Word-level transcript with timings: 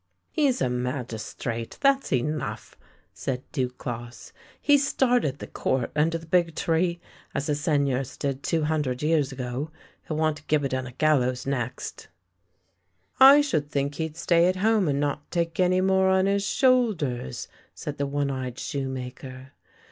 ""He's 0.41 0.61
a 0.63 0.67
magistrate— 0.71 1.77
that's 1.81 2.11
enough!" 2.11 2.75
said 3.23 3.43
Duclosse." 3.51 4.31
He's 4.59 4.87
started 4.87 5.37
the 5.37 5.45
court 5.45 5.91
under 5.95 6.17
the 6.17 6.25
big 6.25 6.55
tree, 6.55 6.99
as 7.35 7.45
the 7.45 7.53
Sei 7.53 7.77
gneurs 7.77 8.17
did 8.17 8.41
two 8.41 8.63
hundred 8.63 9.03
years 9.03 9.31
ago. 9.31 9.69
He'll 10.07 10.17
want 10.17 10.39
a 10.39 10.43
gibbet 10.45 10.73
and 10.73 10.87
a 10.87 10.91
gallows 10.93 11.45
next."" 11.45 12.07
I 13.35 13.41
should 13.41 13.69
think 13.69 13.93
he'd 14.01 14.17
stay 14.17 14.47
at 14.47 14.55
home 14.55 14.87
and 14.87 14.99
not 14.99 15.29
take 15.29 15.59
more 15.59 16.09
on 16.09 16.25
his 16.25 16.47
shoulders!" 16.47 17.47
said 17.75 17.99
the 17.99 18.07
one 18.07 18.31
eyed 18.31 18.57
shoemaker. 18.57 19.51